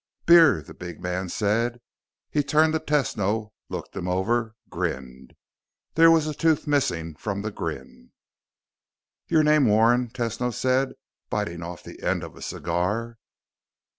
"Beer," 0.25 0.63
the 0.63 0.73
big 0.73 0.99
man 0.99 1.29
said. 1.29 1.79
He 2.31 2.41
turned 2.41 2.73
to 2.73 2.79
Tesno, 2.79 3.51
looked 3.69 3.95
him 3.95 4.07
over, 4.07 4.55
grinned. 4.67 5.35
There 5.93 6.09
was 6.09 6.25
a 6.25 6.33
tooth 6.33 6.65
missing 6.65 7.13
from 7.15 7.43
the 7.43 7.51
grin. 7.51 8.09
"Your 9.27 9.43
name 9.43 9.67
Warren?" 9.67 10.09
Tesno 10.09 10.51
said, 10.51 10.93
biting 11.29 11.61
off 11.61 11.83
the 11.83 12.01
end 12.01 12.23
of 12.23 12.35
a 12.35 12.41
cigar. 12.41 13.19